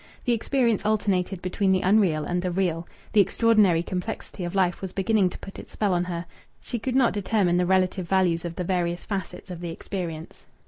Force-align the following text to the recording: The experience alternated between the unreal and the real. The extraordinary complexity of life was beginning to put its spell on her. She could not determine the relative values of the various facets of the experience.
The 0.25 0.33
experience 0.33 0.83
alternated 0.83 1.43
between 1.43 1.71
the 1.71 1.81
unreal 1.83 2.25
and 2.25 2.41
the 2.41 2.49
real. 2.49 2.87
The 3.13 3.21
extraordinary 3.21 3.83
complexity 3.83 4.43
of 4.43 4.55
life 4.55 4.81
was 4.81 4.93
beginning 4.93 5.29
to 5.29 5.37
put 5.37 5.59
its 5.59 5.73
spell 5.73 5.93
on 5.93 6.05
her. 6.05 6.25
She 6.59 6.79
could 6.79 6.95
not 6.95 7.13
determine 7.13 7.57
the 7.57 7.67
relative 7.67 8.09
values 8.09 8.43
of 8.43 8.55
the 8.55 8.63
various 8.63 9.05
facets 9.05 9.51
of 9.51 9.61
the 9.61 9.69
experience. 9.69 10.43